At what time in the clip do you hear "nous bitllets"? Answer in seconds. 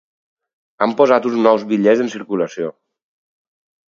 1.47-2.01